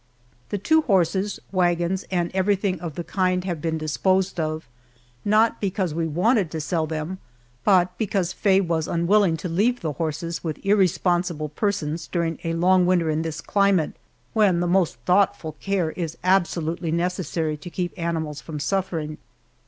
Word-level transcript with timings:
The 0.49 0.57
two 0.57 0.81
horses, 0.81 1.39
wagons, 1.51 2.05
and 2.09 2.31
everything 2.33 2.79
of 2.81 2.95
the 2.95 3.03
kind 3.03 3.43
have 3.43 3.61
been 3.61 3.77
disposed 3.77 4.39
of 4.39 4.67
not 5.23 5.61
because 5.61 5.93
we 5.93 6.07
wanted 6.07 6.49
to 6.49 6.59
sell 6.59 6.87
them, 6.87 7.19
but 7.63 7.95
because 7.99 8.33
Faye 8.33 8.61
was 8.61 8.87
unwilling 8.87 9.37
to 9.37 9.47
leave 9.47 9.81
the 9.81 9.91
horses 9.91 10.43
with 10.43 10.57
irresponsible 10.65 11.49
persons 11.49 12.07
during 12.07 12.39
a 12.43 12.53
long 12.53 12.87
winter 12.87 13.11
in 13.11 13.21
this 13.21 13.41
climate, 13.41 13.93
when 14.33 14.59
the 14.59 14.65
most 14.65 14.95
thoughtful 15.05 15.51
care 15.59 15.91
is 15.91 16.17
absolutely 16.23 16.91
necessary 16.91 17.55
to 17.57 17.69
keep 17.69 17.93
animals 17.95 18.41
from 18.41 18.59
suffering. 18.59 19.19